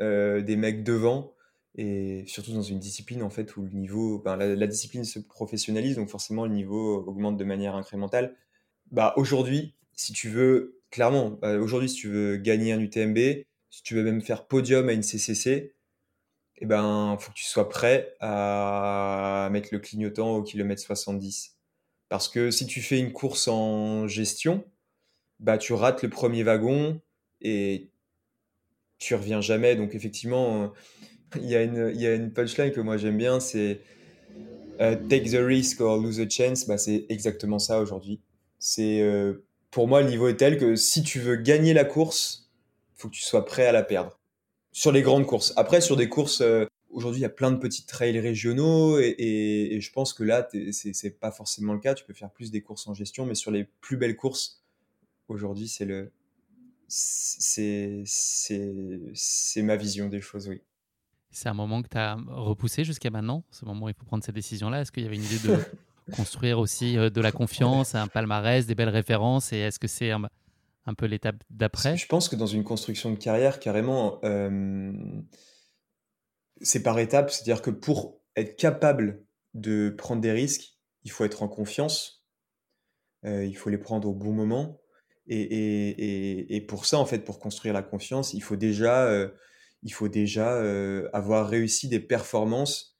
euh, 0.00 0.40
des 0.42 0.56
mecs 0.56 0.84
devant, 0.84 1.34
et 1.76 2.24
surtout 2.26 2.52
dans 2.52 2.62
une 2.62 2.78
discipline 2.78 3.22
en 3.22 3.30
fait 3.30 3.56
où 3.56 3.62
le 3.62 3.70
niveau, 3.70 4.22
la, 4.24 4.66
discipline 4.66 5.04
se 5.04 5.18
professionnalise, 5.18 5.96
donc 5.96 6.08
forcément 6.08 6.44
le 6.46 6.52
niveau 6.52 7.04
augmente 7.06 7.36
de 7.36 7.44
manière 7.44 7.74
incrémentale. 7.74 8.36
Bah 8.90 9.14
aujourd'hui, 9.16 9.74
si 9.94 10.12
tu 10.12 10.28
veux, 10.28 10.80
clairement, 10.90 11.30
bah, 11.30 11.58
aujourd'hui 11.58 11.88
si 11.88 11.96
tu 11.96 12.08
veux 12.08 12.36
gagner 12.36 12.72
un 12.72 12.80
UTMB, 12.80 13.18
si 13.70 13.82
tu 13.82 13.94
veux 13.94 14.02
même 14.02 14.22
faire 14.22 14.46
podium 14.46 14.88
à 14.88 14.92
une 14.92 15.02
CCC, 15.02 15.74
eh 16.60 16.66
ben 16.66 17.16
faut 17.20 17.30
que 17.30 17.36
tu 17.36 17.44
sois 17.44 17.68
prêt 17.68 18.16
à 18.20 19.48
mettre 19.52 19.68
le 19.72 19.78
clignotant 19.78 20.36
au 20.36 20.42
kilomètre 20.42 20.82
70. 20.82 21.56
Parce 22.08 22.28
que 22.28 22.50
si 22.50 22.66
tu 22.66 22.80
fais 22.82 22.98
une 22.98 23.12
course 23.12 23.48
en 23.48 24.08
gestion, 24.08 24.64
bah 25.40 25.58
tu 25.58 25.72
rates 25.72 26.02
le 26.02 26.08
premier 26.08 26.42
wagon 26.42 27.00
et 27.40 27.90
tu 28.98 29.14
reviens 29.14 29.40
jamais. 29.40 29.76
Donc 29.76 29.94
effectivement, 29.94 30.64
euh, 30.64 30.66
il 31.36 31.48
y, 31.48 31.56
a 31.56 31.62
une, 31.62 31.92
y 31.94 32.06
a 32.06 32.14
une 32.14 32.32
punchline 32.32 32.72
que 32.72 32.80
moi 32.80 32.96
j'aime 32.96 33.16
bien, 33.16 33.40
c'est 33.40 33.80
euh, 34.80 34.96
take 35.08 35.30
the 35.30 35.40
risk 35.40 35.80
or 35.80 35.98
lose 35.98 36.20
a 36.20 36.28
chance. 36.28 36.66
Bah, 36.66 36.78
c'est 36.78 37.06
exactement 37.08 37.58
ça 37.58 37.80
aujourd'hui. 37.80 38.20
C'est 38.58 39.00
euh, 39.00 39.44
pour 39.70 39.88
moi 39.88 40.02
le 40.02 40.08
niveau 40.08 40.28
est 40.28 40.36
tel 40.36 40.58
que 40.58 40.76
si 40.76 41.02
tu 41.02 41.20
veux 41.20 41.36
gagner 41.36 41.72
la 41.74 41.84
course, 41.84 42.50
faut 42.96 43.08
que 43.08 43.14
tu 43.14 43.22
sois 43.22 43.44
prêt 43.44 43.66
à 43.66 43.72
la 43.72 43.82
perdre. 43.82 44.18
Sur 44.72 44.92
les 44.92 45.02
grandes 45.02 45.26
courses. 45.26 45.52
Après, 45.56 45.80
sur 45.80 45.96
des 45.96 46.08
courses, 46.08 46.42
aujourd'hui 46.90 47.20
il 47.20 47.22
y 47.22 47.26
a 47.26 47.30
plein 47.30 47.50
de 47.50 47.56
petits 47.56 47.86
trails 47.86 48.18
régionaux 48.20 48.98
et, 49.00 49.16
et 49.18 49.80
je 49.80 49.92
pense 49.92 50.12
que 50.12 50.22
là 50.22 50.48
c'est 50.72 51.18
pas 51.18 51.32
forcément 51.32 51.72
le 51.72 51.80
cas. 51.80 51.94
Tu 51.94 52.04
peux 52.04 52.14
faire 52.14 52.30
plus 52.30 52.50
des 52.50 52.60
courses 52.60 52.86
en 52.86 52.94
gestion, 52.94 53.26
mais 53.26 53.34
sur 53.34 53.50
les 53.50 53.64
plus 53.80 53.96
belles 53.96 54.16
courses 54.16 54.62
aujourd'hui 55.28 55.68
c'est 55.68 55.84
le 55.84 56.12
c'est 56.88 58.02
ma 59.58 59.76
vision 59.76 60.08
des 60.08 60.20
choses, 60.20 60.48
oui. 60.48 60.62
C'est 61.30 61.48
un 61.48 61.54
moment 61.54 61.82
que 61.82 61.88
tu 61.88 61.98
as 61.98 62.16
repoussé 62.28 62.84
jusqu'à 62.84 63.10
maintenant, 63.10 63.44
ce 63.50 63.64
moment 63.66 63.86
où 63.86 63.88
il 63.88 63.94
faut 63.94 64.06
prendre 64.06 64.24
cette 64.24 64.34
décision-là? 64.34 64.80
Est-ce 64.80 64.92
qu'il 64.92 65.02
y 65.02 65.06
avait 65.06 65.16
une 65.16 65.24
idée 65.24 65.38
de 65.46 65.58
construire 66.16 66.58
aussi 66.58 66.96
euh, 66.96 67.10
de 67.10 67.20
la 67.20 67.32
confiance, 67.32 67.94
un 67.94 68.06
palmarès, 68.06 68.66
des 68.66 68.74
belles 68.74 68.88
références? 68.88 69.52
Et 69.52 69.58
est-ce 69.58 69.78
que 69.78 69.88
c'est 69.88 70.10
un, 70.10 70.22
peu 70.96 71.04
l'étape 71.04 71.44
d'après? 71.50 71.98
Je 71.98 72.06
pense 72.06 72.30
que 72.30 72.36
dans 72.36 72.46
une 72.46 72.64
construction 72.64 73.10
de 73.10 73.16
carrière, 73.16 73.60
carrément, 73.60 74.18
euh, 74.24 74.90
c'est 76.62 76.82
par 76.82 76.98
étapes. 76.98 77.30
C'est-à-dire 77.30 77.60
que 77.60 77.70
pour 77.70 78.22
être 78.34 78.56
capable 78.56 79.22
de 79.52 79.90
prendre 79.90 80.22
des 80.22 80.32
risques, 80.32 80.78
il 81.04 81.10
faut 81.10 81.24
être 81.24 81.42
en 81.42 81.48
confiance. 81.48 82.24
Euh, 83.24 83.44
il 83.44 83.56
faut 83.56 83.68
les 83.68 83.78
prendre 83.78 84.08
au 84.08 84.14
bon 84.14 84.32
moment. 84.32 84.80
Et, 85.28 86.64
pour 86.68 86.86
ça, 86.86 86.98
en 86.98 87.06
fait, 87.06 87.20
pour 87.20 87.38
construire 87.38 87.74
la 87.74 87.82
confiance, 87.82 88.32
il 88.34 88.42
faut 88.42 88.56
déjà, 88.56 89.06
euh, 89.06 89.28
il 89.82 89.92
faut 89.92 90.08
déjà 90.08 90.54
euh, 90.54 91.08
avoir 91.12 91.48
réussi 91.48 91.88
des 91.88 92.00
performances 92.00 92.98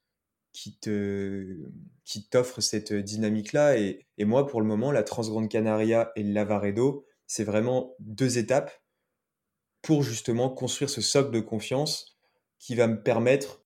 qui 0.53 0.77
te 0.77 1.57
qui 2.05 2.27
t'offrent 2.27 2.61
cette 2.61 2.91
dynamique-là. 2.93 3.77
Et, 3.77 4.07
moi, 4.19 4.47
pour 4.47 4.61
le 4.61 4.67
moment, 4.67 4.91
la 4.91 5.03
Transgrande 5.03 5.49
Canaria 5.49 6.11
et 6.15 6.23
le 6.23 6.33
Lavaredo, 6.33 7.05
c'est 7.27 7.43
vraiment 7.43 7.95
deux 7.99 8.39
étapes 8.39 8.71
pour 9.81 10.03
justement 10.03 10.49
construire 10.49 10.89
ce 10.89 11.01
socle 11.01 11.31
de 11.31 11.39
confiance 11.39 12.17
qui 12.57 12.75
va 12.75 12.87
me 12.87 13.01
permettre, 13.01 13.63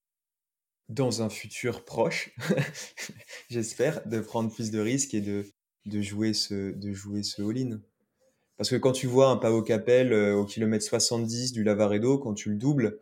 dans 0.88 1.22
un 1.22 1.30
futur 1.30 1.84
proche, 1.84 2.34
j'espère, 3.48 4.06
de 4.06 4.20
prendre 4.20 4.52
plus 4.52 4.70
de 4.70 4.80
risques 4.80 5.14
et 5.14 5.22
de, 5.22 5.46
de 5.86 6.02
jouer 6.02 6.34
ce, 6.34 6.72
de 6.72 6.92
jouer 6.92 7.22
ce 7.22 7.42
all-in. 7.42 7.80
Parce 8.56 8.70
que 8.70 8.76
quand 8.76 8.92
tu 8.92 9.06
vois 9.06 9.28
un 9.28 9.36
Pavo 9.36 9.62
Capel 9.62 10.12
euh, 10.12 10.36
au 10.36 10.44
kilomètre 10.44 10.84
70 10.84 11.52
du 11.52 11.64
Lavaredo, 11.64 12.18
quand 12.18 12.34
tu 12.34 12.50
le 12.50 12.56
doubles, 12.56 12.98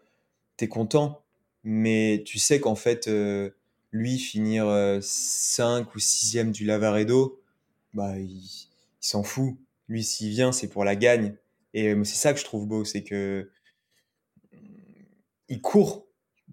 t'es 0.56 0.68
content. 0.68 1.22
Mais 1.64 2.22
tu 2.26 2.38
sais 2.38 2.58
qu'en 2.60 2.74
fait, 2.74 3.08
euh, 3.08 3.50
lui, 3.92 4.18
finir 4.18 4.64
5 5.02 5.86
euh, 5.86 5.90
ou 5.94 5.98
6e 5.98 6.52
du 6.52 6.64
Lavaredo, 6.64 7.40
bah, 7.94 8.18
il, 8.18 8.42
s'en 9.00 9.22
fout. 9.22 9.56
Lui, 9.88 10.04
s'il 10.04 10.30
vient, 10.30 10.52
c'est 10.52 10.68
pour 10.68 10.84
la 10.84 10.96
gagne. 10.96 11.34
Et 11.74 11.94
c'est 12.04 12.16
ça 12.16 12.32
que 12.32 12.40
je 12.40 12.44
trouve 12.44 12.66
beau, 12.66 12.84
c'est 12.84 13.02
que 13.02 13.50
il 15.48 15.60
court 15.60 16.06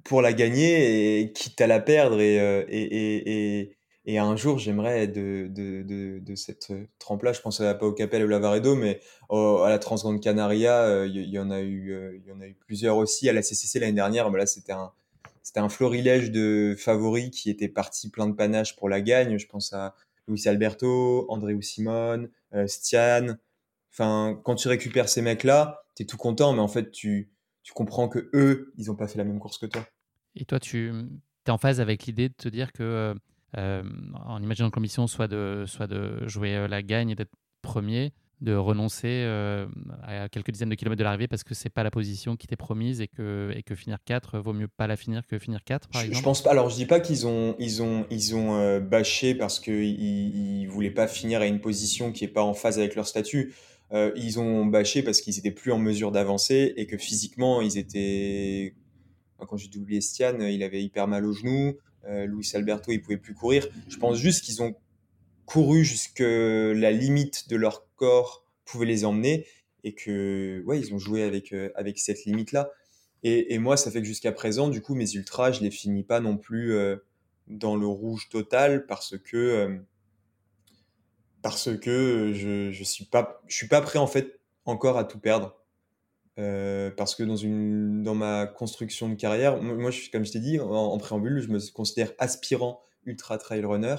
pour 0.04 0.22
la 0.22 0.34
gagner 0.34 1.20
et 1.20 1.31
quitte 1.31 1.62
à 1.62 1.68
la 1.68 1.80
perdre. 1.80 2.20
Et, 2.22 2.36
et, 2.70 3.60
et 3.60 3.78
un 4.18 4.36
jour, 4.36 4.58
j'aimerais 4.58 5.08
de, 5.08 5.47
de, 5.50 5.84
de, 5.84 6.20
de 6.20 6.36
cette 6.36 6.72
euh, 6.72 6.86
trempe-là, 7.00 7.34
je 7.34 7.42
pense 7.42 7.62
à, 7.62 7.74
pas 7.75 7.86
au 7.86 7.92
Capel 7.92 8.24
ou 8.24 8.28
Lavaredo, 8.28 8.75
mais 8.75 9.02
à 9.30 9.70
la 9.70 9.78
Transgrande 9.80 10.22
Canaria, 10.22 10.81
euh, 10.84 11.08
il 11.08 11.30
y, 11.30 11.38
en 11.38 11.52
a 11.52 11.59
eu, 11.59 11.92
euh, 11.92 12.18
il 12.18 12.28
y 12.28 12.31
en 12.31 12.42
a 12.42 12.48
eu 12.48 12.56
plusieurs 12.56 12.98
aussi. 12.98 13.30
À 13.30 13.34
la 13.34 13.42
CCC 13.42 13.80
l'année 13.80 13.94
dernière, 13.94 14.30
là, 14.30 14.46
c'était 14.46 14.72
un, 14.72 14.92
un 15.56 15.69
florilège 15.69 16.31
de 16.31 16.75
favoris 16.78 17.30
qui 17.30 17.50
étaient 17.50 17.68
partis 17.68 18.09
plein 18.09 18.28
de 18.28 18.34
panache 18.34 18.75
pour 18.75 18.90
la 18.90 19.02
gagne. 19.02 19.38
Je 19.38 19.48
pense 19.48 19.74
à 19.74 19.96
Luis 20.28 20.48
Alberto, 20.48 21.25
André 21.30 21.56
Simone, 21.62 22.30
Stian. 22.68 23.36
Enfin, 23.92 24.40
quand 24.44 24.56
tu 24.56 24.68
récupères 24.68 25.09
ces 25.09 25.22
mecs-là, 25.22 25.84
tu 25.96 26.03
es 26.03 26.06
tout 26.06 26.18
content, 26.18 26.53
mais 26.53 26.62
en 26.62 26.68
fait, 26.68 26.92
tu, 26.92 27.30
tu 27.64 27.74
comprends 27.74 28.08
que 28.08 28.30
eux, 28.34 28.74
ils 28.78 28.88
n'ont 28.88 28.96
pas 28.96 29.08
fait 29.08 29.18
la 29.18 29.24
même 29.24 29.40
course 29.40 29.58
que 29.58 29.66
toi. 29.66 29.86
Et 30.36 30.46
toi, 30.46 30.59
tu 30.59 30.92
es 31.46 31.52
en 31.52 31.58
phase 31.58 31.81
avec 31.81 32.06
l'idée 32.06 32.30
de 32.30 32.34
te 32.36 32.50
dire 32.50 32.72
que 32.72 32.84
euh, 32.84 33.14
en 33.56 34.42
imaginant 34.42 34.70
que 34.70 34.76
l'ambition 34.78 35.08
soit 35.08 35.28
de, 35.28 35.64
soit 35.68 35.88
de 35.88 36.28
jouer 36.28 36.56
euh, 36.56 36.68
la 36.68 36.82
gagne 36.84 37.10
et 37.12 37.16
d'être 37.16 37.32
premier, 37.62 38.14
de 38.42 38.54
renoncer 38.56 39.08
euh, 39.26 39.66
à 40.04 40.30
quelques 40.30 40.52
dizaines 40.52 40.70
de 40.70 40.76
kilomètres 40.76 41.00
de 41.00 41.04
l'arrivée 41.04 41.28
parce 41.28 41.44
que 41.44 41.54
c'est 41.54 41.70
pas 41.70 41.84
la 41.84 41.92
position 41.92 42.36
qui 42.38 42.48
t'est 42.48 42.56
promise 42.56 43.02
et 43.02 43.08
que, 43.08 43.52
et 43.56 43.64
que 43.64 43.76
finir 43.76 43.98
4 44.06 44.40
vaut 44.40 44.54
mieux 44.54 44.68
pas 44.70 44.88
la 44.88 44.96
finir 44.96 45.28
que 45.28 45.38
finir 45.40 45.64
4 45.64 45.90
par 45.90 46.02
je, 46.02 46.08
exemple. 46.08 46.20
je 46.20 46.24
pense 46.24 46.44
pas. 46.44 46.52
Alors 46.52 46.70
je 46.70 46.76
dis 46.76 46.86
pas 46.86 47.00
qu'ils 47.02 47.28
ont 47.28 47.56
ils 47.60 47.82
ont 47.82 48.06
ils 48.10 48.36
ont 48.36 48.80
bâché 48.80 49.36
parce 49.36 49.60
qu'ils 49.60 50.00
ils 50.00 50.68
voulaient 50.68 50.90
pas 50.92 51.08
finir 51.08 51.42
à 51.42 51.48
une 51.48 51.60
position 51.60 52.12
qui 52.14 52.24
est 52.24 52.30
pas 52.30 52.44
en 52.44 52.54
phase 52.54 52.78
avec 52.80 52.96
leur 52.96 53.08
statut. 53.08 53.54
Ils 53.92 54.40
ont 54.40 54.66
bâché 54.68 55.02
parce 55.04 55.20
qu'ils 55.20 55.38
étaient 55.40 55.52
plus 55.52 55.72
en 55.72 55.80
mesure 55.80 56.12
d'avancer 56.12 56.74
et 56.78 56.86
que 56.86 56.98
physiquement 56.98 57.60
ils 57.62 57.78
étaient 57.78 58.76
quand 59.38 59.58
j'ai 59.58 59.68
doublé 59.68 60.00
Stian 60.00 60.40
il 60.42 60.64
avait 60.64 60.81
hyper 60.84 61.08
mal 61.08 61.26
au 61.26 61.34
genou. 61.34 61.70
euh, 61.70 61.74
Luis 62.08 62.50
Alberto, 62.54 62.92
il 62.92 63.02
pouvait 63.02 63.18
plus 63.18 63.34
courir. 63.34 63.68
Je 63.90 63.98
pense 63.98 64.18
juste 64.18 64.44
qu'ils 64.44 64.62
ont 64.64 64.76
couru 65.46 65.84
jusque 65.84 66.20
la 66.20 66.92
limite 66.92 67.50
de 67.50 67.56
leur 67.56 67.86
corps 67.96 68.46
pouvait 68.66 68.86
les 68.86 69.04
emmener 69.04 69.46
et 69.84 69.94
que 69.94 70.64
ouais, 70.66 70.80
ils 70.80 70.94
ont 70.94 71.00
joué 71.00 71.24
avec 71.24 71.54
euh, 71.54 71.72
avec 71.76 72.00
cette 72.00 72.26
limite 72.26 72.52
là. 72.52 72.72
Et, 73.22 73.58
moi, 73.58 73.76
ça 73.76 73.92
fait 73.92 74.00
que 74.00 74.08
jusqu'à 74.08 74.32
présent, 74.32 74.70
du 74.70 74.82
coup, 74.82 74.96
mes 74.96 75.14
ultras, 75.14 75.52
je 75.52 75.60
les 75.60 75.72
finis 75.72 76.04
pas 76.04 76.22
non 76.22 76.38
plus 76.38 76.72
euh, 76.72 76.96
dans 77.48 77.76
le 77.76 77.86
rouge 77.86 78.30
total 78.30 78.86
parce 78.86 79.18
que 79.18 79.78
parce 81.42 81.78
que 81.78 82.31
je 82.34 82.72
je 82.72 82.84
suis 82.84 83.04
pas 83.04 83.42
je 83.48 83.56
suis 83.58 83.68
pas 83.68 83.81
prêt 83.81 84.00
en 84.00 84.08
fait 84.08 84.40
encore 84.64 84.98
à 84.98 85.04
tout 85.04 85.20
perdre. 85.20 85.58
Euh, 86.40 86.90
parce 86.96 87.16
que 87.16 87.24
dans, 87.24 88.16
ma 88.16 88.48
construction 88.48 89.10
de 89.10 89.16
carrière, 89.16 89.62
moi, 89.62 89.92
comme 90.12 90.24
je 90.24 90.32
t'ai 90.32 90.40
dit 90.40 90.60
en, 90.60 90.98
préambule, 90.98 91.42
je 91.42 91.50
me 91.50 91.60
considère 91.72 92.13
aspirant 92.18 92.81
ultra 93.06 93.38
trail 93.38 93.66
runner. 93.66 93.98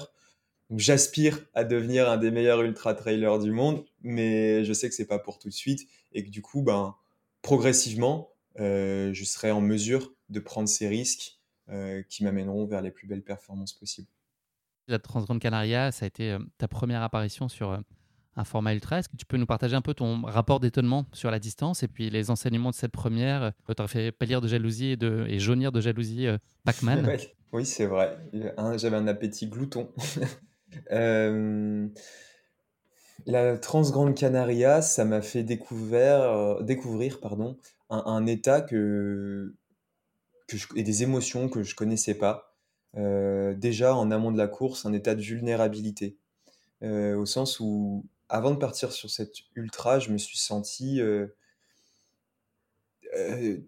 J'aspire 0.75 1.45
à 1.53 1.63
devenir 1.63 2.09
un 2.09 2.17
des 2.17 2.31
meilleurs 2.31 2.61
ultra 2.61 2.95
trailers 2.95 3.39
du 3.39 3.51
monde, 3.51 3.85
mais 4.01 4.63
je 4.63 4.73
sais 4.73 4.89
que 4.89 4.95
c'est 4.95 5.07
pas 5.07 5.19
pour 5.19 5.37
tout 5.37 5.49
de 5.49 5.53
suite 5.53 5.87
et 6.13 6.23
que 6.23 6.29
du 6.29 6.41
coup, 6.41 6.63
ben, 6.63 6.95
progressivement, 7.41 8.31
euh, 8.59 9.13
je 9.13 9.23
serai 9.23 9.51
en 9.51 9.61
mesure 9.61 10.13
de 10.29 10.39
prendre 10.39 10.67
ces 10.67 10.87
risques 10.87 11.39
euh, 11.69 12.01
qui 12.09 12.23
m'amèneront 12.23 12.65
vers 12.65 12.81
les 12.81 12.91
plus 12.91 13.05
belles 13.05 13.23
performances 13.23 13.73
possibles. 13.73 14.07
La 14.87 14.97
Transgrande 14.97 15.39
Canaria, 15.39 15.91
ça 15.91 16.05
a 16.05 16.07
été 16.07 16.37
ta 16.57 16.67
première 16.67 17.03
apparition 17.03 17.49
sur 17.49 17.79
un 18.35 18.43
format 18.43 18.73
ultra. 18.73 18.99
Est-ce 18.99 19.09
que 19.09 19.17
tu 19.17 19.25
peux 19.25 19.37
nous 19.37 19.45
partager 19.45 19.75
un 19.75 19.81
peu 19.81 19.93
ton 19.93 20.21
rapport 20.23 20.59
d'étonnement 20.59 21.05
sur 21.13 21.31
la 21.31 21.39
distance 21.39 21.83
et 21.83 21.87
puis 21.87 22.09
les 22.09 22.29
enseignements 22.29 22.69
de 22.69 22.75
cette 22.75 22.91
première 22.91 23.43
euh, 23.43 23.51
Tu 23.75 23.81
as 23.81 23.87
fait 23.87 24.11
pâlir 24.11 24.41
de 24.41 24.47
jalousie 24.47 24.97
et, 24.99 25.39
jaunir 25.39 25.71
de 25.71 25.81
jalousie 25.81 26.27
euh, 26.27 26.37
Pac-Man? 26.65 27.07
Oui, 27.53 27.65
c'est 27.65 27.85
vrai. 27.85 28.17
J'avais 28.77 28.95
un 28.95 29.07
appétit 29.07 29.47
glouton. 29.47 29.89
euh, 30.93 31.85
la 33.25 33.57
Transgrande 33.57 34.15
Canaria, 34.15 34.81
ça 34.81 35.03
m'a 35.03 35.21
fait 35.21 35.43
découvrir, 35.43 37.19
pardon, 37.19 37.57
un, 37.89 38.25
état 38.25 38.61
que, 38.61 39.53
et 40.77 40.83
des 40.83 41.03
émotions 41.03 41.49
que 41.49 41.61
je 41.61 41.75
connaissais 41.75 42.13
pas. 42.13 42.55
Déjà 42.95 43.97
en 43.97 44.11
amont 44.11 44.31
de 44.31 44.37
la 44.37 44.47
course, 44.47 44.85
un 44.85 44.93
état 44.93 45.13
de 45.13 45.21
vulnérabilité, 45.21 46.15
au 46.81 47.25
sens 47.25 47.59
où 47.59 48.05
avant 48.31 48.51
de 48.51 48.57
partir 48.57 48.91
sur 48.93 49.09
cette 49.11 49.35
ultra, 49.55 49.99
je 49.99 50.11
me 50.11 50.17
suis 50.19 50.37
senti, 50.39 51.01
heu 51.01 51.35
heu, 53.13 53.67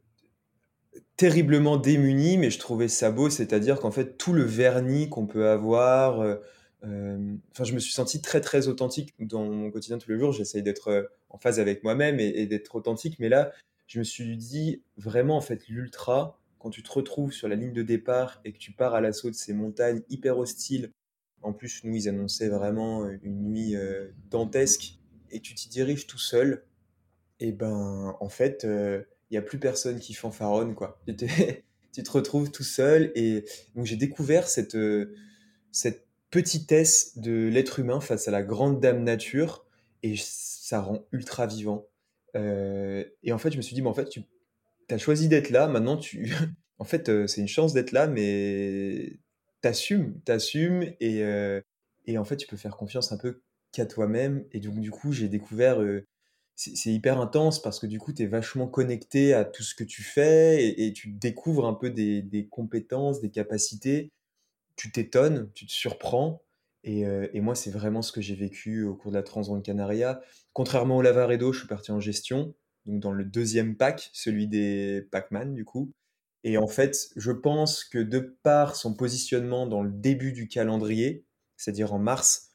terriblement 1.18 1.77
démuni, 1.77 2.38
mais 2.38 2.50
je 2.50 2.60
trouvais 2.60 2.88
ça 2.88 3.12
beau. 3.12 3.30
C'est-à-dire 3.30 3.80
qu'en 3.80 3.92
fait, 3.92 4.18
tout 4.18 4.33
le 4.33 4.44
vernis 4.44 5.10
qu'on 5.10 5.27
peut 5.27 5.48
avoir, 5.50 6.21
heu, 6.24 6.42
hem, 6.83 7.39
enfin, 7.51 7.63
je 7.63 7.74
me 7.74 7.80
suis 7.80 7.94
senti 7.94 8.21
très, 8.21 8.42
très 8.42 8.68
authentique 8.68 9.13
dans 9.19 9.44
mon 9.45 9.71
quotidien 9.71 9.98
tous 9.98 10.12
les 10.12 10.19
jours. 10.19 10.31
J'essaye 10.33 10.63
d'être, 10.63 11.09
en 11.30 11.38
phase 11.38 11.59
avec 11.59 11.83
moi-même 11.83 12.19
et 12.19 12.27
et 12.30 12.48
d'être 12.48 12.75
authentique, 12.75 13.18
mais 13.19 13.30
là, 13.30 13.51
je 13.88 14.00
me 14.00 14.04
suis 14.04 14.38
dit: 14.38 14.83
«Vraiment, 14.98 15.38
en 15.38 15.42
fait, 15.42 15.68
l'ultra, 15.68 16.39
quand 16.59 16.69
tu 16.69 16.83
te 16.83 16.92
retrouves 16.92 17.31
sur 17.33 17.48
la 17.48 17.56
ligne 17.56 17.74
de 17.74 17.83
départ 17.83 18.42
et 18.45 18.54
que 18.54 18.57
tu 18.59 18.71
pars 18.71 18.94
à 18.95 19.01
l'assaut 19.01 19.30
de 19.30 19.36
ces 19.36 19.54
montagnes 19.54 20.01
hyper 20.09 20.38
hostiles» 20.38 20.92
en 21.44 21.54
plus, 21.54 21.84
nous, 21.84 21.95
ils 21.95 22.10
annonçaient 22.10 22.50
vraiment, 22.50 23.07
une 23.24 23.44
nuit, 23.44 23.75
heu, 23.75 24.13
dantesque. 24.30 25.00
Et 25.31 25.40
tu 25.40 25.56
t'y 25.56 25.69
diriges 25.69 26.07
tout 26.07 26.19
seul. 26.19 26.63
Et 27.40 27.51
ben, 27.51 28.16
en 28.19 28.30
fait, 28.30 28.66
il 28.66 29.36
y 29.36 29.38
a 29.38 29.42
plus 29.42 29.60
personne 29.60 30.00
qui 30.00 30.13
fanfaronne, 30.13 30.75
quoi. 30.75 31.01
Tu 31.07 31.16
te 31.16 31.25
tu 31.94 32.04
te 32.04 32.12
retrouves 32.12 32.51
tout 32.51 32.63
seul. 32.63 33.12
Et 33.16 33.45
donc 33.75 33.86
j'ai 33.86 33.95
découvert 33.95 34.48
cette, 34.48 34.75
heu, 34.75 35.16
cette 35.72 36.07
petitesse 36.31 37.18
de 37.18 37.48
l'être 37.48 37.80
humain 37.80 38.00
face 38.00 38.28
à 38.28 38.31
la 38.31 38.44
grande 38.44 38.80
dame 38.80 39.04
nature. 39.04 39.66
Et 40.04 40.16
ça 40.18 40.81
rend 40.81 41.06
ultra 41.12 41.48
vivant. 41.48 41.88
Heu 42.36 43.13
et 43.24 43.31
en 43.31 43.38
fait, 43.38 43.51
je 43.51 43.57
me 43.57 43.62
suis 43.62 43.75
dit: 43.75 43.81
«Mais 43.81 43.90
en 43.90 43.94
fait, 43.94 44.10
tu 44.10 44.22
as 44.90 44.98
choisi 44.98 45.28
d'être 45.28 45.50
là, 45.50 45.68
maintenant 45.68 45.98
tu 45.98 46.34
en 46.80 46.84
fait, 46.84 47.28
c'est 47.28 47.42
une 47.42 47.48
chance 47.48 47.74
d'être 47.74 47.92
là, 47.92 48.07
mais 48.07 49.19
t'assumes, 49.63 50.21
t'assumes 50.25 50.83
et 51.01 51.24
heu 51.24 51.63
et 52.07 52.19
en 52.19 52.25
fait, 52.25 52.38
tu 52.38 52.48
peux 52.48 52.57
faire 52.57 52.77
confiance 52.77 53.13
un 53.13 53.18
peu 53.18 53.42
qu'à 53.74 53.88
toi-même» 53.88 54.45
et 54.54 54.62
donc 54.62 54.80
du 54.81 54.92
coup, 54.92 55.13
j'ai 55.13 55.30
découvert, 55.30 55.81
heu, 55.81 56.06
c'est 56.56 56.92
hyper 56.94 57.19
intense 57.21 57.62
parce 57.62 57.80
que 57.80 57.88
du 57.88 58.00
coup, 58.00 58.13
tu 58.13 58.24
es 58.24 58.27
vachement 58.27 58.68
connecté 58.68 59.33
à 59.33 59.45
tout 59.45 59.63
ce 59.63 59.75
que 59.75 59.83
tu 59.86 60.04
fais 60.04 60.69
et 60.80 60.94
tu 60.94 61.10
découvres 61.12 61.68
un 61.68 61.74
peu 61.75 61.89
des 61.92 62.48
compétences, 62.51 63.21
des 63.21 63.31
capacités. 63.31 64.12
Tu 64.75 64.92
t'étonnes, 64.92 65.51
tu 65.54 65.66
te 65.68 65.71
surprends 65.71 66.42
et 66.83 67.06
heu 67.06 67.30
et 67.36 67.42
moi, 67.42 67.56
c'est 67.56 67.71
vraiment 67.71 68.01
ce 68.01 68.12
que 68.12 68.21
j'ai 68.21 68.36
vécu 68.36 68.83
au 68.83 68.95
cours 68.95 69.12
de 69.12 69.18
la 69.18 69.24
Transgrande 69.24 69.63
Canaria. 69.63 70.21
Contrairement 70.54 70.98
au 70.98 71.01
Lavaredo, 71.01 71.54
je 71.54 71.59
suis 71.59 71.68
parti 71.68 71.92
en 71.92 72.00
gestion, 72.00 72.56
donc 72.86 73.00
dans 73.01 73.12
le 73.13 73.24
deuxième 73.25 73.75
pack, 73.77 74.09
celui 74.13 74.48
des 74.48 75.07
packman, 75.12 75.54
du 75.54 75.63
coup 75.66 75.94
et 76.44 76.57
en 76.57 76.68
fait, 76.68 77.10
je 77.16 77.31
pense 77.31 77.84
que 77.84 78.00
de 78.00 78.19
par 78.44 78.75
son 78.75 78.94
positionnement 78.94 79.68
dans 79.68 79.81
le 79.84 79.92
début 79.92 80.34
du 80.34 80.48
calendrier, 80.48 81.25
c'est-à-dire 81.57 81.94
en 81.94 82.00
mars, 82.00 82.51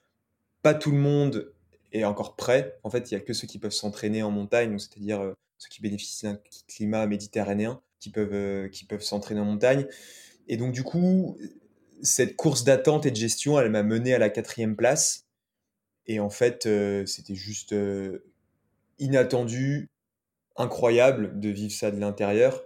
pas 0.62 0.74
tout 0.74 0.90
le 0.92 0.98
monde 0.98 1.52
est 1.92 2.04
encore 2.04 2.36
prêt. 2.36 2.78
En 2.84 2.90
fait, 2.90 3.10
il 3.10 3.14
y 3.14 3.16
a 3.16 3.20
que 3.20 3.32
ceux 3.34 3.46
qui 3.46 3.58
peuvent 3.58 3.72
s'entraîner 3.72 4.22
en 4.22 4.30
montagne, 4.30 4.78
c'est-à-dire, 4.78 5.22
heu, 5.22 5.34
ceux 5.58 5.68
qui 5.70 5.82
bénéficient 5.82 6.26
d'un 6.26 6.38
climat 6.68 7.06
méditerranéen, 7.06 7.80
qui 8.00 8.10
peuvent, 8.10 8.34
heu, 8.34 8.68
qui 8.70 8.84
peuvent 8.86 9.02
s'entraîner 9.02 9.40
en 9.40 9.46
montagne. 9.46 9.86
Et 10.48 10.56
donc 10.58 10.72
du 10.72 10.84
coup, 10.84 11.38
cette 12.02 12.36
course 12.36 12.64
d'attente 12.64 13.06
et 13.06 13.10
de 13.12 13.16
gestion, 13.16 13.60
elle 13.60 13.70
m'a 13.70 13.82
mené 13.84 14.14
à 14.14 14.18
la 14.18 14.30
quatrième 14.30 14.76
place. 14.76 15.24
Et 16.06 16.20
en 16.20 16.30
fait, 16.30 16.66
heu, 16.66 17.06
c'était 17.06 17.34
juste, 17.36 17.74
inattendu, 18.98 19.88
incroyable 20.56 21.40
de 21.40 21.50
vivre 21.50 21.72
ça 21.72 21.90
de 21.92 22.00
l'intérieur, 22.00 22.62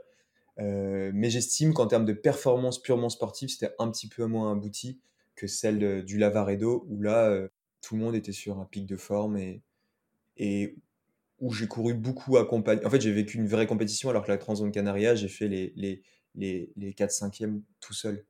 mais 0.59 1.31
j'estime 1.31 1.73
qu'en 1.75 1.87
termes 1.87 2.05
de 2.05 2.13
performance 2.13 2.81
purement 2.81 3.09
sportive, 3.09 3.49
c'était 3.49 3.75
un 3.79 3.91
petit 3.91 4.09
peu 4.09 4.27
moins 4.27 4.53
abouti 4.53 5.01
que 5.35 5.47
celle, 5.47 6.05
du 6.05 6.19
Lavaredo 6.19 6.85
où 6.89 7.01
là, 7.03 7.31
heu, 7.31 7.51
tout 7.81 7.97
le 7.97 8.03
monde 8.03 8.15
était 8.15 8.33
sur 8.33 8.61
un 8.61 8.65
pic 8.65 8.87
de 8.87 8.97
forme 8.97 9.39
et 10.37 10.77
où 11.41 11.53
j'ai 11.53 11.67
couru 11.67 11.95
beaucoup 11.95 12.37
accompagné 12.37 12.85
en 12.87 12.91
fait, 12.91 13.01
j'ai 13.01 13.13
vécu 13.13 13.37
une 13.37 13.49
vraie 13.49 13.67
compétition 13.67 14.09
alors 14.11 14.25
que 14.25 14.31
la 14.31 14.39
Transgrande 14.39 14.73
Canaria, 14.73 15.15
j'ai 15.15 15.29
fait 15.29 15.49
les 15.49 15.73
les 15.77 16.03
les 16.35 16.73
les 16.77 16.93
4-5e 16.93 17.61
tout 17.81 17.95
seul. 17.95 18.25